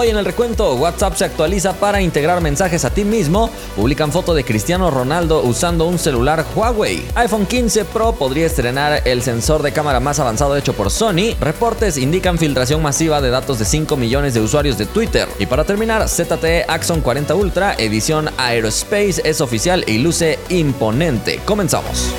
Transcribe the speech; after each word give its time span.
Hoy 0.00 0.08
en 0.08 0.16
el 0.16 0.24
recuento, 0.24 0.76
WhatsApp 0.76 1.14
se 1.14 1.26
actualiza 1.26 1.74
para 1.74 2.00
integrar 2.00 2.40
mensajes 2.40 2.86
a 2.86 2.90
ti 2.90 3.04
mismo. 3.04 3.50
Publican 3.76 4.10
foto 4.10 4.32
de 4.32 4.44
Cristiano 4.44 4.90
Ronaldo 4.90 5.42
usando 5.42 5.84
un 5.84 5.98
celular 5.98 6.46
Huawei. 6.56 7.06
iPhone 7.16 7.44
15 7.44 7.84
Pro 7.84 8.12
podría 8.12 8.46
estrenar 8.46 9.02
el 9.04 9.20
sensor 9.20 9.62
de 9.62 9.72
cámara 9.72 10.00
más 10.00 10.18
avanzado 10.18 10.56
hecho 10.56 10.72
por 10.72 10.90
Sony. 10.90 11.34
Reportes 11.38 11.98
indican 11.98 12.38
filtración 12.38 12.80
masiva 12.80 13.20
de 13.20 13.28
datos 13.28 13.58
de 13.58 13.66
5 13.66 13.94
millones 13.98 14.32
de 14.32 14.40
usuarios 14.40 14.78
de 14.78 14.86
Twitter. 14.86 15.28
Y 15.38 15.44
para 15.44 15.64
terminar, 15.64 16.08
ZTE 16.08 16.64
Axon 16.66 17.02
40 17.02 17.34
Ultra, 17.34 17.74
edición 17.74 18.30
Aerospace, 18.38 19.20
es 19.22 19.42
oficial 19.42 19.84
y 19.86 19.98
luce 19.98 20.38
imponente. 20.48 21.42
Comenzamos. 21.44 22.10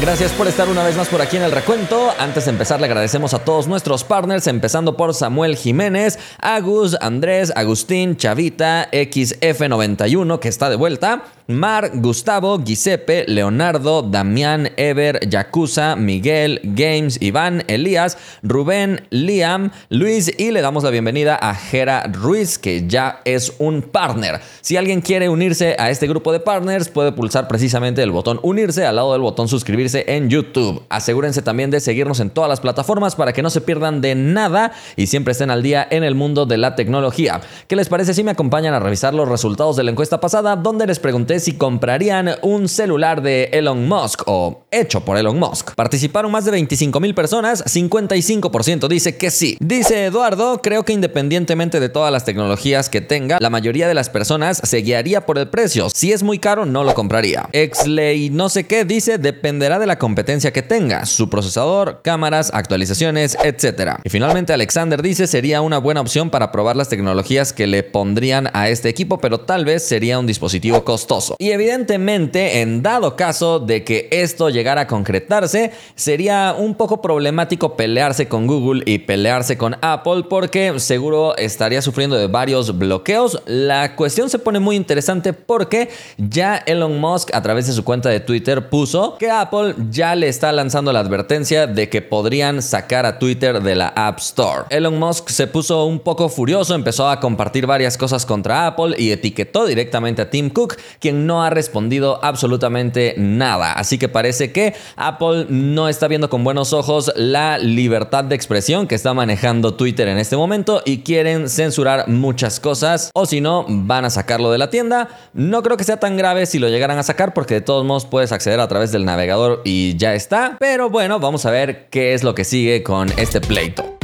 Gracias 0.00 0.32
por 0.32 0.48
estar 0.48 0.68
una 0.68 0.82
vez 0.82 0.96
más 0.96 1.08
por 1.08 1.20
aquí 1.20 1.36
en 1.36 1.42
el 1.42 1.52
recuento. 1.52 2.12
Antes 2.18 2.46
de 2.46 2.50
empezar, 2.50 2.80
le 2.80 2.86
agradecemos 2.86 3.34
a 3.34 3.44
todos 3.44 3.68
nuestros 3.68 4.04
partners, 4.04 4.46
empezando 4.46 4.96
por 4.96 5.14
Samuel 5.14 5.54
Jiménez, 5.54 6.18
Agus, 6.40 6.96
Andrés, 7.00 7.52
Agustín, 7.54 8.16
Chavita, 8.16 8.90
XF91, 8.90 10.38
que 10.40 10.48
está 10.48 10.70
de 10.70 10.76
vuelta. 10.76 11.24
Mar, 11.48 11.90
Gustavo, 11.94 12.62
Giuseppe, 12.64 13.24
Leonardo, 13.26 14.02
Damián, 14.02 14.70
Ever, 14.76 15.28
Yakuza, 15.28 15.96
Miguel, 15.96 16.60
Games, 16.62 17.20
Iván, 17.20 17.64
Elías, 17.66 18.16
Rubén, 18.42 19.06
Liam, 19.10 19.70
Luis 19.88 20.32
y 20.38 20.52
le 20.52 20.62
damos 20.62 20.84
la 20.84 20.90
bienvenida 20.90 21.36
a 21.36 21.54
Jera 21.54 22.04
Ruiz, 22.04 22.58
que 22.58 22.86
ya 22.86 23.20
es 23.24 23.54
un 23.58 23.82
partner. 23.82 24.40
Si 24.60 24.76
alguien 24.76 25.00
quiere 25.00 25.28
unirse 25.28 25.76
a 25.78 25.90
este 25.90 26.06
grupo 26.06 26.32
de 26.32 26.40
partners, 26.40 26.88
puede 26.88 27.12
pulsar 27.12 27.48
precisamente 27.48 28.02
el 28.02 28.12
botón 28.12 28.38
unirse 28.42 28.86
al 28.86 28.96
lado 28.96 29.12
del 29.12 29.22
botón 29.22 29.48
suscribirse 29.82 30.04
en 30.16 30.28
YouTube. 30.28 30.82
Asegúrense 30.88 31.42
también 31.42 31.70
de 31.70 31.80
seguirnos 31.80 32.20
en 32.20 32.30
todas 32.30 32.48
las 32.48 32.60
plataformas 32.60 33.16
para 33.16 33.32
que 33.32 33.42
no 33.42 33.50
se 33.50 33.60
pierdan 33.60 34.00
de 34.00 34.14
nada 34.14 34.72
y 34.96 35.06
siempre 35.06 35.32
estén 35.32 35.50
al 35.50 35.62
día 35.62 35.86
en 35.90 36.04
el 36.04 36.14
mundo 36.14 36.46
de 36.46 36.56
la 36.56 36.74
tecnología. 36.74 37.40
¿Qué 37.66 37.76
les 37.76 37.88
parece 37.88 38.14
si 38.14 38.22
me 38.22 38.30
acompañan 38.30 38.74
a 38.74 38.80
revisar 38.80 39.14
los 39.14 39.28
resultados 39.28 39.76
de 39.76 39.84
la 39.84 39.90
encuesta 39.90 40.20
pasada 40.20 40.56
donde 40.56 40.86
les 40.86 40.98
pregunté 40.98 41.40
si 41.40 41.54
comprarían 41.54 42.30
un 42.42 42.68
celular 42.68 43.22
de 43.22 43.44
Elon 43.52 43.88
Musk 43.88 44.22
o 44.26 44.66
hecho 44.70 45.04
por 45.04 45.16
Elon 45.16 45.38
Musk. 45.38 45.74
Participaron 45.74 46.32
más 46.32 46.44
de 46.44 46.50
25 46.50 46.98
mil 47.00 47.14
personas, 47.14 47.64
55% 47.64 48.88
dice 48.88 49.16
que 49.16 49.30
sí. 49.30 49.56
Dice 49.60 50.06
Eduardo, 50.06 50.60
creo 50.62 50.84
que 50.84 50.92
independientemente 50.92 51.80
de 51.80 51.88
todas 51.88 52.12
las 52.12 52.24
tecnologías 52.24 52.88
que 52.88 53.00
tenga, 53.00 53.38
la 53.40 53.50
mayoría 53.50 53.88
de 53.88 53.94
las 53.94 54.08
personas 54.08 54.60
se 54.62 54.78
guiaría 54.78 55.26
por 55.26 55.38
el 55.38 55.48
precio. 55.48 55.88
Si 55.90 56.12
es 56.12 56.22
muy 56.22 56.38
caro, 56.38 56.66
no 56.66 56.84
lo 56.84 56.94
compraría. 56.94 57.48
Exley 57.52 58.30
no 58.30 58.48
sé 58.48 58.64
qué 58.64 58.84
dice, 58.84 59.18
de 59.62 59.86
la 59.86 59.98
competencia 59.98 60.52
que 60.52 60.62
tenga, 60.62 61.06
su 61.06 61.30
procesador, 61.30 62.00
cámaras, 62.02 62.50
actualizaciones, 62.52 63.38
etc. 63.44 63.98
Y 64.02 64.10
finalmente 64.10 64.52
Alexander 64.52 65.00
dice, 65.00 65.28
sería 65.28 65.60
una 65.60 65.78
buena 65.78 66.00
opción 66.00 66.30
para 66.30 66.50
probar 66.50 66.74
las 66.74 66.88
tecnologías 66.88 67.52
que 67.52 67.68
le 67.68 67.84
pondrían 67.84 68.50
a 68.54 68.68
este 68.68 68.88
equipo, 68.88 69.18
pero 69.18 69.38
tal 69.38 69.64
vez 69.64 69.86
sería 69.86 70.18
un 70.18 70.26
dispositivo 70.26 70.84
costoso. 70.84 71.36
Y 71.38 71.52
evidentemente, 71.52 72.60
en 72.60 72.82
dado 72.82 73.14
caso 73.14 73.60
de 73.60 73.84
que 73.84 74.08
esto 74.10 74.50
llegara 74.50 74.82
a 74.82 74.86
concretarse, 74.88 75.70
sería 75.94 76.56
un 76.58 76.74
poco 76.74 77.00
problemático 77.00 77.76
pelearse 77.76 78.26
con 78.26 78.48
Google 78.48 78.82
y 78.84 78.98
pelearse 78.98 79.56
con 79.56 79.76
Apple 79.80 80.24
porque 80.28 80.80
seguro 80.80 81.36
estaría 81.36 81.82
sufriendo 81.82 82.16
de 82.16 82.26
varios 82.26 82.76
bloqueos. 82.76 83.40
La 83.46 83.94
cuestión 83.94 84.28
se 84.28 84.40
pone 84.40 84.58
muy 84.58 84.74
interesante 84.74 85.32
porque 85.32 85.88
ya 86.18 86.56
Elon 86.56 86.98
Musk 86.98 87.32
a 87.32 87.42
través 87.42 87.68
de 87.68 87.72
su 87.72 87.84
cuenta 87.84 88.08
de 88.08 88.18
Twitter 88.18 88.68
puso 88.68 89.16
que 89.18 89.30
Apple 89.30 89.51
ya 89.90 90.14
le 90.14 90.28
está 90.28 90.50
lanzando 90.50 90.92
la 90.92 91.00
advertencia 91.00 91.66
de 91.66 91.88
que 91.88 92.00
podrían 92.00 92.62
sacar 92.62 93.04
a 93.04 93.18
Twitter 93.18 93.62
de 93.62 93.74
la 93.74 93.88
App 93.88 94.18
Store. 94.18 94.64
Elon 94.70 94.98
Musk 94.98 95.28
se 95.28 95.46
puso 95.46 95.84
un 95.84 96.00
poco 96.00 96.28
furioso, 96.28 96.74
empezó 96.74 97.08
a 97.08 97.20
compartir 97.20 97.66
varias 97.66 97.98
cosas 97.98 98.24
contra 98.24 98.66
Apple 98.66 98.94
y 98.98 99.10
etiquetó 99.10 99.66
directamente 99.66 100.22
a 100.22 100.30
Tim 100.30 100.48
Cook, 100.48 100.76
quien 101.00 101.26
no 101.26 101.42
ha 101.42 101.50
respondido 101.50 102.18
absolutamente 102.24 103.14
nada. 103.18 103.72
Así 103.74 103.98
que 103.98 104.08
parece 104.08 104.52
que 104.52 104.74
Apple 104.96 105.46
no 105.50 105.88
está 105.88 106.08
viendo 106.08 106.30
con 106.30 106.44
buenos 106.44 106.72
ojos 106.72 107.12
la 107.16 107.58
libertad 107.58 108.24
de 108.24 108.34
expresión 108.34 108.86
que 108.86 108.94
está 108.94 109.12
manejando 109.12 109.74
Twitter 109.74 110.08
en 110.08 110.18
este 110.18 110.36
momento 110.36 110.82
y 110.84 110.98
quieren 110.98 111.50
censurar 111.50 112.08
muchas 112.08 112.58
cosas 112.58 113.10
o 113.12 113.26
si 113.26 113.40
no 113.40 113.66
van 113.68 114.06
a 114.06 114.10
sacarlo 114.10 114.50
de 114.50 114.58
la 114.58 114.70
tienda. 114.70 115.08
No 115.34 115.62
creo 115.62 115.76
que 115.76 115.84
sea 115.84 116.00
tan 116.00 116.16
grave 116.16 116.46
si 116.46 116.58
lo 116.58 116.68
llegaran 116.68 116.98
a 116.98 117.02
sacar 117.02 117.34
porque 117.34 117.54
de 117.54 117.60
todos 117.60 117.84
modos 117.84 118.06
puedes 118.06 118.32
acceder 118.32 118.58
a 118.60 118.68
través 118.68 118.92
del 118.92 119.04
navegador 119.04 119.41
y 119.64 119.96
ya 119.96 120.14
está. 120.14 120.56
Pero 120.58 120.90
bueno, 120.90 121.20
vamos 121.20 121.46
a 121.46 121.50
ver 121.50 121.86
qué 121.90 122.14
es 122.14 122.22
lo 122.22 122.34
que 122.34 122.44
sigue 122.44 122.82
con 122.82 123.08
este 123.16 123.40
pleito. 123.40 123.98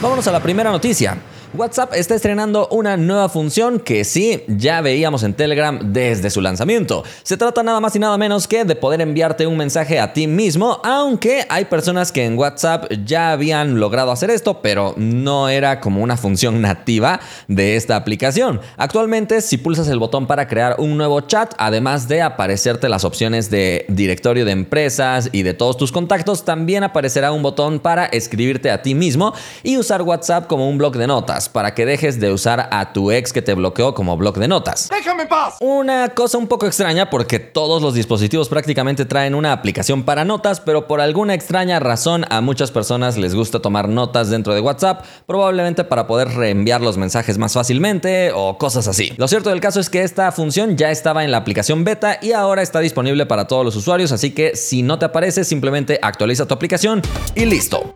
Vámonos 0.00 0.26
a 0.26 0.32
la 0.32 0.42
primera 0.42 0.70
noticia. 0.70 1.18
WhatsApp 1.54 1.92
está 1.92 2.14
estrenando 2.14 2.66
una 2.68 2.96
nueva 2.96 3.28
función 3.28 3.78
que 3.78 4.04
sí, 4.04 4.42
ya 4.48 4.80
veíamos 4.80 5.22
en 5.22 5.34
Telegram 5.34 5.92
desde 5.92 6.30
su 6.30 6.40
lanzamiento. 6.40 7.04
Se 7.24 7.36
trata 7.36 7.62
nada 7.62 7.78
más 7.78 7.94
y 7.94 7.98
nada 7.98 8.16
menos 8.16 8.48
que 8.48 8.64
de 8.64 8.74
poder 8.74 9.02
enviarte 9.02 9.46
un 9.46 9.58
mensaje 9.58 10.00
a 10.00 10.14
ti 10.14 10.26
mismo, 10.26 10.80
aunque 10.82 11.44
hay 11.50 11.66
personas 11.66 12.10
que 12.10 12.24
en 12.24 12.38
WhatsApp 12.38 12.90
ya 13.04 13.32
habían 13.32 13.78
logrado 13.78 14.12
hacer 14.12 14.30
esto, 14.30 14.62
pero 14.62 14.94
no 14.96 15.50
era 15.50 15.80
como 15.80 16.02
una 16.02 16.16
función 16.16 16.62
nativa 16.62 17.20
de 17.48 17.76
esta 17.76 17.96
aplicación. 17.96 18.62
Actualmente, 18.78 19.42
si 19.42 19.58
pulsas 19.58 19.88
el 19.88 19.98
botón 19.98 20.26
para 20.26 20.48
crear 20.48 20.76
un 20.78 20.96
nuevo 20.96 21.20
chat, 21.20 21.52
además 21.58 22.08
de 22.08 22.22
aparecerte 22.22 22.88
las 22.88 23.04
opciones 23.04 23.50
de 23.50 23.84
directorio 23.88 24.46
de 24.46 24.52
empresas 24.52 25.28
y 25.32 25.42
de 25.42 25.52
todos 25.52 25.76
tus 25.76 25.92
contactos, 25.92 26.46
también 26.46 26.82
aparecerá 26.82 27.30
un 27.30 27.42
botón 27.42 27.78
para 27.78 28.06
escribirte 28.06 28.70
a 28.70 28.80
ti 28.80 28.94
mismo 28.94 29.34
y 29.62 29.76
usar 29.76 30.00
WhatsApp 30.00 30.46
como 30.46 30.66
un 30.66 30.78
blog 30.78 30.96
de 30.96 31.06
notas 31.06 31.41
para 31.48 31.74
que 31.74 31.86
dejes 31.86 32.20
de 32.20 32.32
usar 32.32 32.68
a 32.70 32.92
tu 32.92 33.10
ex 33.10 33.32
que 33.32 33.42
te 33.42 33.54
bloqueó 33.54 33.94
como 33.94 34.16
blog 34.16 34.38
de 34.38 34.48
notas. 34.48 34.88
¡Déjame 34.90 35.26
paz! 35.26 35.56
Una 35.60 36.10
cosa 36.10 36.38
un 36.38 36.46
poco 36.46 36.66
extraña 36.66 37.10
porque 37.10 37.38
todos 37.38 37.82
los 37.82 37.94
dispositivos 37.94 38.48
prácticamente 38.48 39.04
traen 39.04 39.34
una 39.34 39.52
aplicación 39.52 40.04
para 40.04 40.24
notas, 40.24 40.60
pero 40.60 40.86
por 40.86 41.00
alguna 41.00 41.34
extraña 41.34 41.80
razón 41.80 42.24
a 42.30 42.40
muchas 42.40 42.70
personas 42.70 43.16
les 43.16 43.34
gusta 43.34 43.60
tomar 43.60 43.88
notas 43.88 44.30
dentro 44.30 44.54
de 44.54 44.60
WhatsApp, 44.60 45.04
probablemente 45.26 45.84
para 45.84 46.06
poder 46.06 46.28
reenviar 46.28 46.80
los 46.80 46.96
mensajes 46.96 47.38
más 47.38 47.52
fácilmente 47.52 48.32
o 48.34 48.58
cosas 48.58 48.88
así. 48.88 49.12
Lo 49.16 49.28
cierto 49.28 49.50
del 49.50 49.60
caso 49.60 49.80
es 49.80 49.90
que 49.90 50.02
esta 50.02 50.32
función 50.32 50.76
ya 50.76 50.90
estaba 50.90 51.24
en 51.24 51.30
la 51.30 51.38
aplicación 51.38 51.84
beta 51.84 52.18
y 52.20 52.32
ahora 52.32 52.62
está 52.62 52.80
disponible 52.80 53.26
para 53.26 53.46
todos 53.46 53.64
los 53.64 53.76
usuarios, 53.76 54.12
así 54.12 54.30
que 54.30 54.56
si 54.56 54.82
no 54.82 54.98
te 54.98 55.06
aparece 55.06 55.44
simplemente 55.44 55.98
actualiza 56.02 56.46
tu 56.46 56.54
aplicación 56.54 57.02
y 57.34 57.44
listo. 57.44 57.94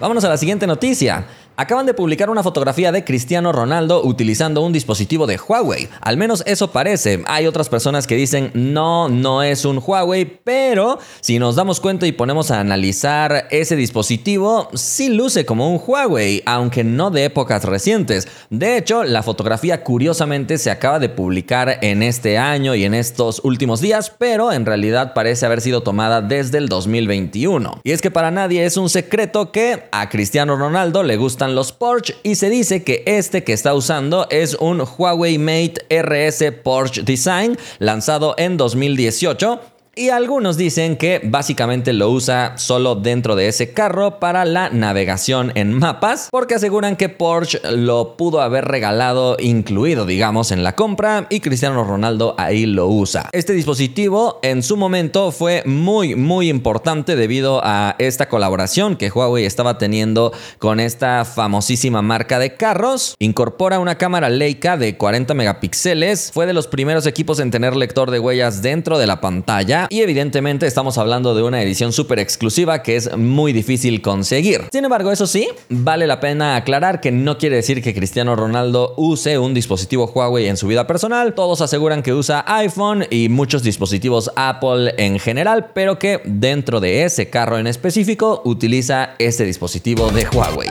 Vámonos 0.00 0.24
a 0.24 0.28
la 0.28 0.36
siguiente 0.36 0.66
noticia. 0.66 1.26
Acaban 1.58 1.86
de 1.86 1.94
publicar 1.94 2.28
una 2.28 2.42
fotografía 2.42 2.92
de 2.92 3.02
Cristiano 3.02 3.50
Ronaldo 3.50 4.04
utilizando 4.04 4.60
un 4.60 4.74
dispositivo 4.74 5.26
de 5.26 5.38
Huawei. 5.38 5.88
Al 6.02 6.18
menos 6.18 6.42
eso 6.44 6.70
parece. 6.70 7.22
Hay 7.26 7.46
otras 7.46 7.70
personas 7.70 8.06
que 8.06 8.14
dicen 8.14 8.50
no, 8.52 9.08
no 9.08 9.42
es 9.42 9.64
un 9.64 9.82
Huawei, 9.82 10.26
pero 10.44 10.98
si 11.22 11.38
nos 11.38 11.56
damos 11.56 11.80
cuenta 11.80 12.06
y 12.06 12.12
ponemos 12.12 12.50
a 12.50 12.60
analizar 12.60 13.48
ese 13.50 13.74
dispositivo, 13.74 14.68
sí 14.74 15.08
luce 15.08 15.46
como 15.46 15.72
un 15.72 15.80
Huawei, 15.82 16.42
aunque 16.44 16.84
no 16.84 17.10
de 17.10 17.24
épocas 17.24 17.64
recientes. 17.64 18.28
De 18.50 18.76
hecho, 18.76 19.02
la 19.02 19.22
fotografía 19.22 19.82
curiosamente 19.82 20.58
se 20.58 20.70
acaba 20.70 20.98
de 20.98 21.08
publicar 21.08 21.78
en 21.80 22.02
este 22.02 22.36
año 22.36 22.74
y 22.74 22.84
en 22.84 22.92
estos 22.92 23.40
últimos 23.44 23.80
días, 23.80 24.12
pero 24.18 24.52
en 24.52 24.66
realidad 24.66 25.14
parece 25.14 25.46
haber 25.46 25.62
sido 25.62 25.82
tomada 25.82 26.20
desde 26.20 26.58
el 26.58 26.68
2021. 26.68 27.80
Y 27.82 27.92
es 27.92 28.02
que 28.02 28.10
para 28.10 28.30
nadie 28.30 28.66
es 28.66 28.76
un 28.76 28.90
secreto 28.90 29.52
que 29.52 29.84
a 29.90 30.10
Cristiano 30.10 30.54
Ronaldo 30.54 31.02
le 31.02 31.16
gusta 31.16 31.45
los 31.54 31.72
Porsche 31.72 32.16
y 32.22 32.34
se 32.34 32.50
dice 32.50 32.82
que 32.82 33.02
este 33.06 33.44
que 33.44 33.52
está 33.52 33.74
usando 33.74 34.26
es 34.30 34.54
un 34.54 34.80
Huawei 34.80 35.38
Mate 35.38 35.74
RS 35.90 36.52
Porsche 36.62 37.02
Design 37.02 37.58
lanzado 37.78 38.34
en 38.38 38.56
2018 38.56 39.60
y 39.98 40.10
algunos 40.10 40.58
dicen 40.58 40.96
que 40.96 41.22
básicamente 41.24 41.94
lo 41.94 42.10
usa 42.10 42.58
solo 42.58 42.96
dentro 42.96 43.34
de 43.34 43.48
ese 43.48 43.72
carro 43.72 44.20
para 44.20 44.44
la 44.44 44.68
navegación 44.68 45.52
en 45.54 45.72
mapas, 45.72 46.28
porque 46.30 46.54
aseguran 46.54 46.96
que 46.96 47.08
Porsche 47.08 47.60
lo 47.72 48.14
pudo 48.18 48.42
haber 48.42 48.66
regalado 48.66 49.38
incluido, 49.40 50.04
digamos, 50.04 50.52
en 50.52 50.62
la 50.62 50.76
compra 50.76 51.26
y 51.30 51.40
Cristiano 51.40 51.82
Ronaldo 51.82 52.34
ahí 52.36 52.66
lo 52.66 52.88
usa. 52.88 53.30
Este 53.32 53.54
dispositivo 53.54 54.38
en 54.42 54.62
su 54.62 54.76
momento 54.76 55.32
fue 55.32 55.62
muy, 55.64 56.14
muy 56.14 56.50
importante 56.50 57.16
debido 57.16 57.62
a 57.64 57.96
esta 57.98 58.28
colaboración 58.28 58.96
que 58.96 59.08
Huawei 59.08 59.46
estaba 59.46 59.78
teniendo 59.78 60.30
con 60.58 60.78
esta 60.78 61.24
famosísima 61.24 62.02
marca 62.02 62.38
de 62.38 62.54
carros. 62.54 63.14
Incorpora 63.18 63.78
una 63.78 63.96
cámara 63.96 64.28
Leica 64.28 64.76
de 64.76 64.98
40 64.98 65.32
megapíxeles, 65.32 66.32
fue 66.34 66.44
de 66.44 66.52
los 66.52 66.66
primeros 66.66 67.06
equipos 67.06 67.40
en 67.40 67.50
tener 67.50 67.74
lector 67.74 68.10
de 68.10 68.18
huellas 68.18 68.60
dentro 68.60 68.98
de 68.98 69.06
la 69.06 69.22
pantalla 69.22 69.85
y 69.90 70.00
evidentemente 70.00 70.66
estamos 70.66 70.98
hablando 70.98 71.34
de 71.34 71.42
una 71.42 71.62
edición 71.62 71.92
súper 71.92 72.18
exclusiva 72.18 72.82
que 72.82 72.96
es 72.96 73.16
muy 73.16 73.52
difícil 73.52 74.02
conseguir. 74.02 74.62
Sin 74.72 74.84
embargo, 74.84 75.12
eso 75.12 75.26
sí, 75.26 75.48
vale 75.68 76.06
la 76.06 76.20
pena 76.20 76.56
aclarar 76.56 77.00
que 77.00 77.12
no 77.12 77.38
quiere 77.38 77.56
decir 77.56 77.82
que 77.82 77.94
Cristiano 77.94 78.36
Ronaldo 78.36 78.94
use 78.96 79.38
un 79.38 79.54
dispositivo 79.54 80.10
Huawei 80.14 80.48
en 80.48 80.56
su 80.56 80.66
vida 80.66 80.86
personal, 80.86 81.34
todos 81.34 81.60
aseguran 81.60 82.02
que 82.02 82.12
usa 82.12 82.44
iPhone 82.46 83.04
y 83.10 83.28
muchos 83.28 83.62
dispositivos 83.62 84.30
Apple 84.36 84.94
en 84.98 85.18
general, 85.18 85.70
pero 85.74 85.98
que 85.98 86.20
dentro 86.24 86.80
de 86.80 87.04
ese 87.04 87.30
carro 87.30 87.58
en 87.58 87.66
específico 87.66 88.42
utiliza 88.44 89.14
este 89.18 89.44
dispositivo 89.44 90.10
de 90.10 90.26
Huawei. 90.28 90.68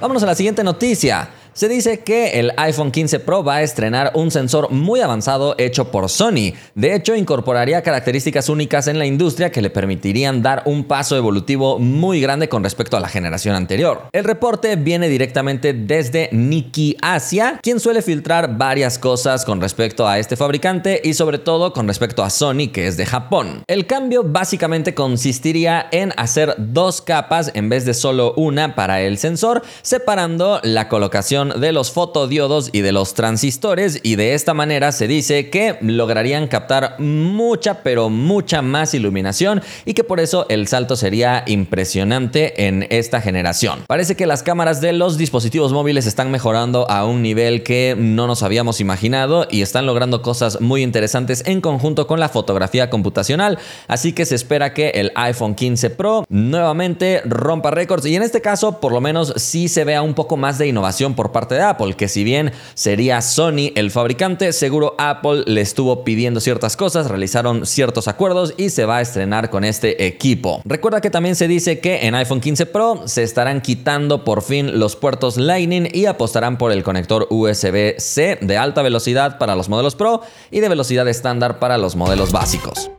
Vámonos 0.00 0.22
a 0.22 0.26
la 0.26 0.34
siguiente 0.34 0.64
noticia. 0.64 1.28
Se 1.52 1.68
dice 1.68 2.00
que 2.00 2.38
el 2.38 2.52
iPhone 2.56 2.92
15 2.92 3.20
Pro 3.20 3.42
va 3.42 3.56
a 3.56 3.62
estrenar 3.62 4.12
un 4.14 4.30
sensor 4.30 4.70
muy 4.70 5.00
avanzado 5.00 5.56
hecho 5.58 5.90
por 5.90 6.08
Sony. 6.08 6.52
De 6.76 6.94
hecho, 6.94 7.16
incorporaría 7.16 7.82
características 7.82 8.48
únicas 8.48 8.86
en 8.86 8.98
la 9.00 9.06
industria 9.06 9.50
que 9.50 9.60
le 9.60 9.68
permitirían 9.68 10.42
dar 10.42 10.62
un 10.66 10.84
paso 10.84 11.16
evolutivo 11.16 11.80
muy 11.80 12.20
grande 12.20 12.48
con 12.48 12.62
respecto 12.62 12.96
a 12.96 13.00
la 13.00 13.08
generación 13.08 13.56
anterior. 13.56 14.08
El 14.12 14.24
reporte 14.24 14.76
viene 14.76 15.08
directamente 15.08 15.72
desde 15.72 16.28
Nikki 16.30 16.96
Asia, 17.02 17.58
quien 17.62 17.80
suele 17.80 18.02
filtrar 18.02 18.56
varias 18.56 18.98
cosas 18.98 19.44
con 19.44 19.60
respecto 19.60 20.06
a 20.06 20.20
este 20.20 20.36
fabricante 20.36 21.00
y 21.02 21.14
sobre 21.14 21.38
todo 21.38 21.72
con 21.72 21.88
respecto 21.88 22.22
a 22.22 22.30
Sony, 22.30 22.68
que 22.72 22.86
es 22.86 22.96
de 22.96 23.06
Japón. 23.06 23.64
El 23.66 23.86
cambio 23.86 24.22
básicamente 24.22 24.94
consistiría 24.94 25.88
en 25.90 26.12
hacer 26.16 26.54
dos 26.58 27.02
capas 27.02 27.50
en 27.54 27.68
vez 27.68 27.84
de 27.84 27.94
solo 27.94 28.34
una 28.36 28.76
para 28.76 29.00
el 29.00 29.18
sensor, 29.18 29.62
separando 29.82 30.60
la 30.62 30.88
colocación 30.88 31.39
de 31.48 31.72
los 31.72 31.90
fotodiodos 31.90 32.70
y 32.72 32.80
de 32.82 32.92
los 32.92 33.14
transistores 33.14 34.00
y 34.02 34.16
de 34.16 34.34
esta 34.34 34.54
manera 34.54 34.92
se 34.92 35.08
dice 35.08 35.50
que 35.50 35.76
lograrían 35.80 36.48
captar 36.48 36.96
mucha 36.98 37.82
pero 37.82 38.10
mucha 38.10 38.62
más 38.62 38.94
iluminación 38.94 39.62
y 39.84 39.94
que 39.94 40.04
por 40.04 40.20
eso 40.20 40.46
el 40.48 40.68
salto 40.68 40.96
sería 40.96 41.44
impresionante 41.46 42.66
en 42.66 42.86
esta 42.90 43.20
generación. 43.20 43.80
Parece 43.86 44.16
que 44.16 44.26
las 44.26 44.42
cámaras 44.42 44.80
de 44.80 44.92
los 44.92 45.16
dispositivos 45.16 45.72
móviles 45.72 46.06
están 46.06 46.30
mejorando 46.30 46.90
a 46.90 47.04
un 47.04 47.22
nivel 47.22 47.62
que 47.62 47.94
no 47.98 48.26
nos 48.26 48.42
habíamos 48.42 48.80
imaginado 48.80 49.46
y 49.50 49.62
están 49.62 49.86
logrando 49.86 50.22
cosas 50.22 50.60
muy 50.60 50.82
interesantes 50.82 51.42
en 51.46 51.60
conjunto 51.60 52.06
con 52.06 52.20
la 52.20 52.28
fotografía 52.28 52.90
computacional, 52.90 53.58
así 53.88 54.12
que 54.12 54.26
se 54.26 54.34
espera 54.34 54.74
que 54.74 54.90
el 54.90 55.12
iPhone 55.14 55.54
15 55.54 55.90
Pro 55.90 56.24
nuevamente 56.28 57.22
rompa 57.24 57.70
récords 57.70 58.06
y 58.06 58.16
en 58.16 58.22
este 58.22 58.40
caso 58.40 58.80
por 58.80 58.92
lo 58.92 59.00
menos 59.00 59.32
sí 59.36 59.68
se 59.68 59.84
vea 59.84 60.02
un 60.02 60.14
poco 60.14 60.36
más 60.36 60.58
de 60.58 60.66
innovación 60.66 61.14
por 61.14 61.29
parte 61.32 61.54
de 61.54 61.62
Apple, 61.62 61.94
que 61.94 62.08
si 62.08 62.24
bien 62.24 62.52
sería 62.74 63.20
Sony 63.20 63.72
el 63.74 63.90
fabricante, 63.90 64.52
seguro 64.52 64.94
Apple 64.98 65.44
le 65.46 65.60
estuvo 65.60 66.04
pidiendo 66.04 66.40
ciertas 66.40 66.76
cosas, 66.76 67.08
realizaron 67.08 67.66
ciertos 67.66 68.08
acuerdos 68.08 68.54
y 68.56 68.70
se 68.70 68.84
va 68.84 68.98
a 68.98 69.00
estrenar 69.00 69.50
con 69.50 69.64
este 69.64 70.06
equipo. 70.06 70.62
Recuerda 70.64 71.00
que 71.00 71.10
también 71.10 71.36
se 71.36 71.48
dice 71.48 71.80
que 71.80 72.06
en 72.06 72.14
iPhone 72.14 72.40
15 72.40 72.66
Pro 72.66 73.02
se 73.06 73.22
estarán 73.22 73.60
quitando 73.60 74.24
por 74.24 74.42
fin 74.42 74.78
los 74.78 74.96
puertos 74.96 75.36
Lightning 75.36 75.88
y 75.92 76.06
apostarán 76.06 76.58
por 76.58 76.72
el 76.72 76.82
conector 76.82 77.26
USB-C 77.30 78.38
de 78.40 78.56
alta 78.56 78.82
velocidad 78.82 79.38
para 79.38 79.54
los 79.54 79.68
modelos 79.68 79.94
Pro 79.94 80.22
y 80.50 80.60
de 80.60 80.68
velocidad 80.68 81.08
estándar 81.08 81.58
para 81.58 81.78
los 81.78 81.96
modelos 81.96 82.32
básicos. 82.32 82.90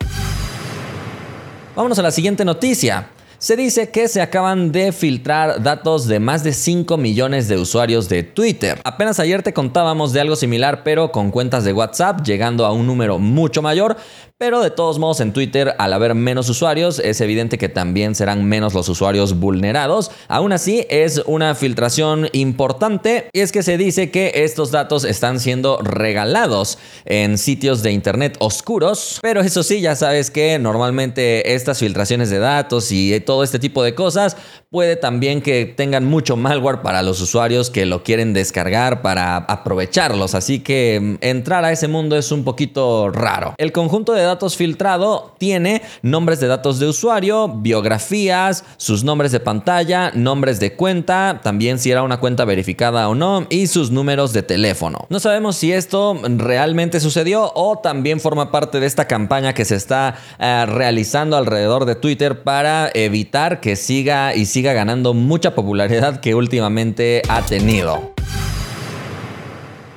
Vámonos 1.76 2.00
a 2.00 2.02
la 2.02 2.12
siguiente 2.12 2.44
noticia. 2.44 3.08
Se 3.42 3.56
dice 3.56 3.90
que 3.90 4.08
se 4.08 4.22
acaban 4.22 4.72
de 4.72 4.92
filtrar 4.92 5.64
datos 5.64 6.06
de 6.06 6.20
más 6.20 6.44
de 6.44 6.54
5 6.54 6.96
millones 6.98 7.48
de 7.48 7.58
usuarios 7.58 8.08
de 8.08 8.22
Twitter. 8.22 8.80
Apenas 8.84 9.20
ayer 9.20 9.42
te 9.42 9.52
contábamos 9.52 10.14
de 10.14 10.22
algo 10.22 10.36
similar, 10.36 10.84
pero 10.84 11.12
con 11.12 11.32
cuentas 11.32 11.64
de 11.64 11.74
WhatsApp, 11.74 12.22
llegando 12.22 12.68
a 12.68 12.72
un 12.72 12.86
número 12.86 13.18
mucho 13.18 13.64
mayor, 13.64 13.98
pero 14.42 14.60
de 14.60 14.72
todos 14.72 14.98
modos 14.98 15.20
en 15.20 15.34
Twitter, 15.34 15.76
al 15.78 15.94
haber 15.94 16.16
menos 16.16 16.50
usuarios, 16.50 16.98
es 16.98 17.22
evidente 17.22 17.60
que 17.60 17.70
también 17.70 18.16
serán 18.16 18.44
menos 18.44 18.74
los 18.74 18.90
usuarios 18.90 19.40
vulnerados. 19.40 20.10
Aún 20.28 20.52
así, 20.52 20.88
es 20.90 21.22
una 21.28 21.54
filtración 21.54 22.28
importante 22.32 23.30
y 23.34 23.42
es 23.42 23.52
que 23.52 23.62
se 23.62 23.78
dice 23.78 24.10
que 24.10 24.32
estos 24.34 24.72
datos 24.72 25.04
están 25.04 25.40
siendo 25.40 25.78
regalados 25.78 26.80
en 27.06 27.38
sitios 27.38 27.84
de 27.84 27.92
internet 27.92 28.36
oscuros. 28.40 29.20
Pero 29.22 29.42
eso 29.42 29.62
sí, 29.62 29.80
ya 29.80 29.96
sabes 29.96 30.32
que 30.32 30.58
normalmente 30.58 31.54
estas 31.54 31.78
filtraciones 31.78 32.32
de 32.32 32.40
datos 32.40 32.92
y 32.92 33.20
todo 33.20 33.44
este 33.44 33.60
tipo 33.60 33.84
de 33.84 33.94
cosas 33.94 34.38
puede 34.72 34.96
también 34.96 35.42
que 35.42 35.66
tengan 35.66 36.06
mucho 36.06 36.38
malware 36.38 36.82
para 36.82 37.04
los 37.04 37.20
usuarios 37.20 37.70
que 37.70 37.86
lo 37.86 38.04
quieren 38.04 38.32
descargar 38.32 39.02
para 39.02 39.36
aprovecharlos. 39.36 40.34
Así 40.34 40.60
que 40.60 40.98
mm, 41.02 41.16
entrar 41.20 41.66
a 41.66 41.74
ese 41.74 41.90
mundo 41.90 42.16
es 42.16 42.32
un 42.32 42.46
poquito 42.46 43.12
raro. 43.12 43.54
El 43.58 43.74
conjunto 43.74 44.14
de 44.14 44.24
datos 44.24 44.56
filtrado 44.56 45.36
tiene 45.38 45.82
nombres 46.04 46.40
de 46.40 46.48
datos 46.48 46.80
de 46.80 46.88
usuario, 46.88 47.50
biografías, 47.50 48.64
sus 48.78 49.04
nombres 49.04 49.34
de 49.34 49.42
pantalla, 49.42 50.12
nombres 50.16 50.62
de 50.62 50.74
cuenta, 50.74 51.42
también 51.44 51.78
si 51.78 51.92
era 51.92 52.04
una 52.04 52.22
cuenta 52.22 52.46
verificada 52.46 53.10
o 53.10 53.16
no 53.16 53.48
y 53.50 53.68
sus 53.68 53.92
números 53.92 54.32
de 54.32 54.42
teléfono. 54.42 55.06
No 55.10 55.20
sabemos 55.20 55.58
si 55.58 55.74
esto 55.74 56.18
realmente 56.24 57.02
sucedió 57.02 57.52
o 57.56 57.80
también 57.80 58.22
forma 58.22 58.52
parte 58.52 58.80
de 58.80 58.86
esta 58.86 59.06
campaña 59.06 59.54
que 59.54 59.66
se 59.66 59.76
está 59.76 60.16
eh, 60.40 60.66
realizando 60.66 61.36
alrededor 61.36 61.84
de 61.84 61.96
Twitter 61.96 62.44
para 62.44 62.90
evitar 62.94 63.60
que 63.60 63.76
siga 63.76 64.34
y 64.34 64.46
siga 64.46 64.61
ganando 64.62 65.14
mucha 65.14 65.56
popularidad 65.56 66.20
que 66.20 66.36
últimamente 66.36 67.22
ha 67.28 67.42
tenido. 67.42 68.14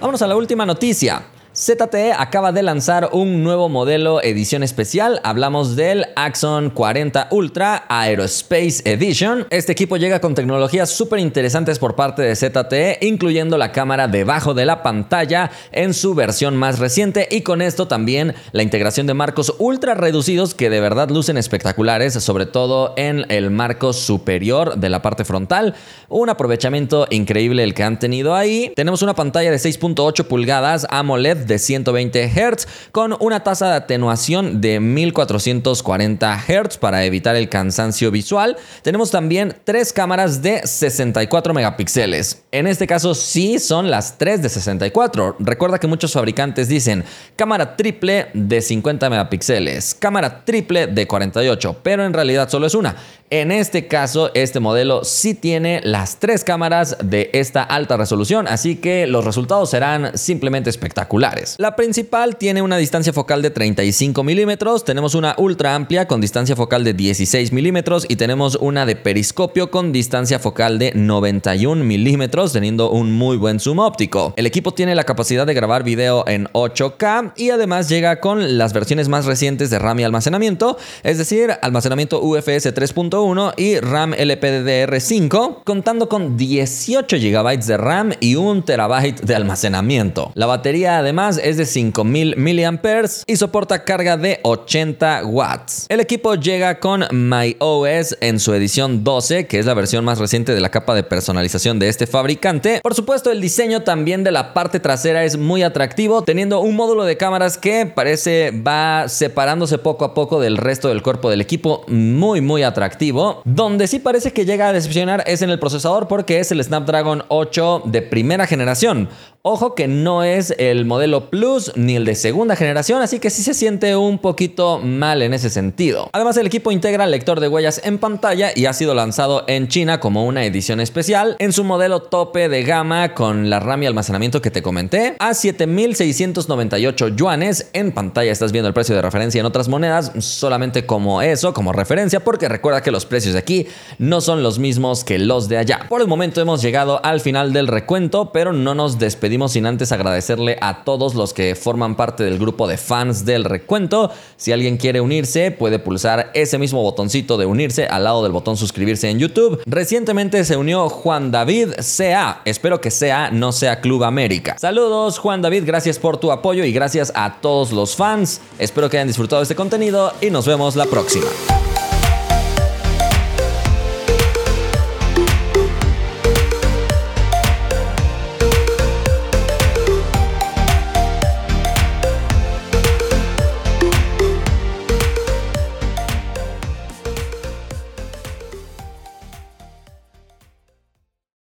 Vámonos 0.01 0.23
a 0.23 0.27
la 0.27 0.37
última 0.37 0.67
noticia. 0.67 1.34
ZTE 1.57 2.13
acaba 2.13 2.51
de 2.51 2.65
lanzar 2.65 3.11
un 3.13 3.45
nuevo 3.45 3.69
modelo 3.69 4.21
edición 4.21 4.65
especial. 4.65 5.21
Hablamos 5.23 5.77
del 5.77 6.07
Axon 6.17 6.71
40 6.71 7.29
Ultra 7.31 7.85
Aerospace 7.89 8.83
Edition. 8.85 9.47
Este 9.51 9.71
equipo 9.71 9.97
llega 9.97 10.21
con 10.21 10.35
tecnologías 10.35 10.91
súper 10.91 11.21
interesantes 11.21 11.79
por 11.79 11.95
parte 11.95 12.23
de 12.23 12.35
ZTE, 12.35 12.99
incluyendo 13.07 13.57
la 13.57 13.71
cámara 13.71 14.09
debajo 14.09 14.53
de 14.53 14.67
la 14.67 14.83
pantalla 14.83 15.53
en 15.71 15.95
su 15.95 16.17
versión 16.17 16.57
más 16.57 16.81
reciente 16.81 17.29
y 17.31 17.43
con 17.43 17.63
esto 17.63 17.87
también 17.87 18.35
la 18.51 18.65
integración 18.65 19.07
de 19.07 19.15
marcos 19.15 19.55
ultra 19.59 19.95
reducidos 19.95 20.55
que 20.57 20.71
de 20.71 20.81
verdad 20.81 21.09
lucen 21.11 21.39
espectaculares, 21.39 22.15
sobre 22.15 22.47
todo 22.47 22.95
en 22.97 23.27
el 23.31 23.53
marco 23.53 23.93
superior 23.93 24.77
de 24.77 24.89
la 24.89 25.03
parte 25.03 25.25
frontal. 25.25 25.77
Un 26.09 26.31
aprovechamiento 26.31 27.07
increíble 27.11 27.63
el 27.63 27.75
que 27.75 27.85
han 27.85 28.01
tenido 28.01 28.35
ahí. 28.35 28.73
Tenemos 28.75 29.03
una 29.03 29.15
pantalla 29.15 29.53
de 29.53 29.59
6.8 29.59 30.25
pulgadas 30.25 30.85
AMOLED 30.91 31.44
de 31.47 31.59
120 31.59 32.29
Hz 32.29 32.67
con 32.93 33.17
una 33.21 33.45
tasa 33.45 33.69
de 33.69 33.75
atenuación 33.77 34.61
de 34.61 34.81
1440 34.81 36.45
Hz 36.47 36.79
para 36.79 37.05
evitar 37.05 37.37
el 37.37 37.49
cansancio 37.49 38.11
visual. 38.11 38.57
Tenemos 38.83 39.11
también 39.11 39.57
tres 39.65 39.93
cámaras 39.93 40.43
de 40.43 40.67
64 40.67 41.55
megapíxeles. 41.55 42.43
En 42.53 42.67
este 42.67 42.87
caso 42.87 43.15
sí 43.15 43.59
son 43.59 43.91
las 43.91 44.19
tres 44.19 44.43
de 44.43 44.49
64. 44.49 45.37
Recuerda 45.39 45.79
que 45.79 45.87
muchos 45.87 46.13
fabricantes 46.13 46.69
dicen 46.69 47.05
cámara 47.37 47.77
triple 47.77 48.29
de 48.35 48.61
50 48.61 49.11
megapíxeles, 49.11 49.95
cámara 49.95 50.45
triple 50.45 50.87
de 50.87 51.07
48, 51.07 51.81
pero 51.83 52.05
en 52.05 52.13
realidad 52.13 52.49
solo 52.49 52.67
es 52.67 52.75
una. 52.75 52.97
En 53.31 53.51
este 53.51 53.89
caso, 53.89 54.31
este 54.35 54.61
modelo 54.61 55.03
sí 55.03 55.35
tiene 55.35 55.81
las 55.83 56.21
tres 56.21 56.45
cámaras 56.45 56.97
de 57.03 57.31
esta 57.33 57.63
alta 57.63 57.97
resolución, 57.97 58.47
así 58.47 58.77
que 58.77 59.07
los 59.07 59.25
resultados 59.25 59.71
serán 59.71 60.17
simplemente 60.17 60.71
espectaculares. 60.71 61.34
La 61.59 61.75
principal 61.75 62.37
tiene 62.37 62.63
una 62.63 62.77
distancia 62.77 63.13
focal 63.13 63.43
de 63.43 63.51
35 63.51 64.23
milímetros, 64.23 64.85
tenemos 64.85 65.15
una 65.15 65.35
ultra 65.39 65.75
amplia 65.75 66.07
con 66.07 66.21
distancia 66.21 66.55
focal 66.55 66.85
de 66.85 66.95
16 66.95 67.53
milímetros 67.53 68.07
y 68.09 68.17
tenemos 68.17 68.57
una 68.61 68.87
de 68.87 68.95
periscopio 68.95 69.71
con 69.71 69.93
distancia 69.93 70.39
focal 70.39 70.79
de 70.79 70.93
91 70.95 71.83
milímetros, 71.83 72.53
teniendo 72.53 72.91
un 72.91 73.13
muy 73.13 73.37
buen 73.37 73.59
zoom 73.59 73.81
óptico. 73.81 74.33
El 74.37 74.47
equipo 74.47 74.73
tiene 74.73 74.95
la 74.95 75.05
capacidad 75.05 75.47
de 75.47 75.55
grabar 75.55 75.83
video 75.83 76.25
en 76.29 76.47
8K 76.53 77.33
y 77.37 77.51
además 77.51 77.89
llega 77.89 78.21
con 78.21 78.57
las 78.57 78.73
versiones 78.73 79.09
más 79.09 79.25
recientes 79.25 79.71
de 79.71 79.79
RAM 79.79 80.01
y 80.01 80.05
almacenamiento, 80.05 80.77
es 81.03 81.19
decir, 81.19 81.53
almacenamiento 81.63 82.23
UFS 82.23 82.75
3.1 82.75 83.55
y 83.57 83.81
RAM 83.81 84.13
LPDDR5, 84.13 85.65
contando 85.65 86.09
con 86.09 86.37
18 86.37 87.17
GB 87.17 87.59
de 87.65 87.77
RAM 87.77 88.13
y 88.21 88.37
1 88.37 88.65
TB 88.65 89.21
de 89.25 89.35
almacenamiento. 89.35 90.31
La 90.35 90.47
batería 90.47 90.99
además 90.99 91.24
es 91.31 91.57
de 91.57 91.67
5000 91.67 92.37
mAh 92.37 93.09
y 93.27 93.37
soporta 93.37 93.85
carga 93.85 94.17
de 94.17 94.41
80 94.43 95.25
watts. 95.27 95.87
El 95.89 96.01
equipo 96.01 96.35
llega 96.35 96.81
con 96.81 97.05
MyOS 97.11 98.17
en 98.21 98.41
su 98.41 98.55
edición 98.55 99.05
12, 99.05 99.47
que 99.47 99.59
es 99.59 99.67
la 99.67 99.75
versión 99.75 100.05
más 100.05 100.19
reciente 100.19 100.55
de 100.55 100.61
la 100.61 100.71
capa 100.71 100.95
de 100.95 101.03
personalización 101.03 101.79
de 101.79 101.89
este 101.89 102.07
fabricante. 102.07 102.81
Por 102.83 102.95
supuesto, 102.95 103.31
el 103.31 103.41
diseño 103.41 103.83
también 103.83 104.25
de 104.25 104.33
la 104.33 104.55
parte 104.55 104.81
trasera 104.81 105.25
es 105.25 105.37
muy 105.37 105.63
atractivo, 105.63 106.23
teniendo 106.23 106.61
un 106.61 106.77
módulo 106.77 107.05
de 107.05 107.17
cámaras 107.17 107.59
que 107.59 107.87
parece 107.87 108.51
va 108.51 109.09
separándose 109.09 109.79
poco 109.79 110.05
a 110.05 110.15
poco 110.15 110.41
del 110.41 110.57
resto 110.57 110.89
del 110.89 111.03
cuerpo 111.03 111.31
del 111.31 111.41
equipo, 111.41 111.85
muy 111.89 112.41
muy 112.41 112.63
atractivo 112.63 113.43
donde 113.45 113.87
sí 113.87 113.99
parece 113.99 114.33
que 114.33 114.45
llega 114.45 114.69
a 114.69 114.73
decepcionar 114.73 115.25
es 115.27 115.43
en 115.43 115.51
el 115.51 115.59
procesador 115.59 116.09
porque 116.09 116.41
es 116.41 116.51
el 116.53 116.63
Snapdragon 116.63 117.25
8 117.29 117.83
de 117.87 118.03
primera 118.03 118.47
generación. 118.47 119.09
Ojo 119.47 119.75
que 119.75 119.89
no 119.89 120.25
es 120.25 120.55
el 120.57 120.87
modelo 120.87 121.29
Plus 121.29 121.71
ni 121.77 121.97
el 121.97 122.07
de 122.07 122.15
segunda 122.15 122.57
generación, 122.57 123.03
así 123.03 123.19
que 123.19 123.29
sí 123.29 123.43
se 123.43 123.53
siente 123.53 123.95
un 123.95 124.19
poquito 124.19 124.79
mal 124.79 125.21
en 125.21 125.35
ese 125.35 125.51
sentido. 125.51 126.09
Además, 126.15 126.39
el 126.39 126.47
equipo 126.47 126.73
integra 126.73 127.07
lector 127.07 127.41
de 127.41 127.49
huellas 127.49 127.83
en 127.85 127.99
pantalla 127.99 128.53
y 128.57 128.65
ha 128.65 128.73
sido 128.73 128.95
lanzado 128.95 129.45
en 129.47 129.69
China 129.69 130.01
como 130.01 130.25
una 130.25 130.47
edición 130.47 130.81
especial 130.81 131.37
en 131.41 131.53
su 131.53 131.63
modelo 131.63 132.01
tope 132.01 132.49
de 132.49 132.63
gama 132.63 133.13
con 133.13 133.51
la 133.51 133.61
RAM 133.61 133.83
y 133.83 133.87
almacenamiento 133.87 134.41
que 134.41 134.51
te 134.51 134.63
comenté 134.63 135.15
a 135.19 135.35
7698 135.35 137.09
yuanes. 137.09 137.69
En 137.75 137.93
pantalla 137.93 138.33
estás 138.33 138.51
viendo 138.51 138.69
el 138.69 138.75
precio 138.75 138.95
de 138.95 139.03
referencia 139.03 139.41
en 139.41 139.45
otras 139.45 139.69
monedas, 139.69 140.11
solamente 140.21 140.87
como 140.87 141.21
eso, 141.21 141.53
como 141.53 141.75
referencia, 141.75 142.21
porque 142.21 142.49
recuerda 142.49 142.83
que 142.83 142.91
los 142.91 143.05
precios 143.05 143.35
de 143.35 143.41
aquí 143.41 143.67
no 143.99 144.23
son 144.23 144.43
los 144.43 144.59
mismos 144.59 145.05
que 145.05 145.19
los 145.19 145.51
de 145.51 145.59
allá. 145.59 145.85
Por 145.91 146.01
el 146.01 146.09
momento 146.09 146.41
hemos 146.41 146.63
llegado 146.63 147.05
al 147.05 147.21
final 147.21 147.53
del 147.53 147.69
recuento, 147.69 148.33
pero 148.33 148.55
no 148.55 148.75
nos 148.75 148.99
despedimos 148.99 149.34
sin 149.49 149.67
antes 149.67 149.91
agradecerle 149.91 150.57
a 150.61 150.85
todos 150.85 151.15
los 151.15 151.35
que 151.35 151.55
forman 151.55 151.97
parte 151.97 152.23
del 152.23 152.39
grupo 152.39 152.69
de 152.69 152.77
fans 152.77 153.25
del 153.25 153.45
recuento. 153.45 154.11
Si 154.37 154.53
alguien 154.53 154.77
quiere 154.77 155.01
unirse, 155.01 155.51
puede 155.51 155.79
pulsar 155.79 156.31
ese 156.35 156.57
mismo 156.57 156.83
botoncito 156.83 157.37
de 157.37 157.47
unirse 157.47 157.87
al 157.87 158.05
lado 158.05 158.23
del 158.23 158.33
botón 158.33 158.57
suscribirse 158.57 159.11
en 159.11 159.19
YouTube. 159.19 159.61
Recientemente 159.67 160.45
se 160.45 160.57
unió 160.57 160.89
Juan 160.89 161.31
David 161.31 161.71
CA. 161.97 162.43
Espero 162.45 162.81
que 162.81 162.91
CA 162.91 163.31
no 163.31 163.51
sea 163.51 163.81
Club 163.81 164.05
América. 164.05 164.57
Saludos 164.59 165.19
Juan 165.19 165.43
David, 165.43 165.65
gracias 165.67 165.99
por 165.99 166.19
tu 166.19 166.31
apoyo 166.31 166.65
y 166.65 166.73
gracias 166.73 167.13
a 167.15 167.41
todos 167.41 167.73
los 167.73 167.97
fans. 167.97 168.41
Espero 168.59 168.89
que 168.89 168.99
hayan 168.99 169.09
disfrutado 169.09 169.43
este 169.43 169.57
contenido 169.57 170.13
y 170.21 170.31
nos 170.31 170.47
vemos 170.47 170.77
la 170.77 170.87
próxima. 170.87 171.27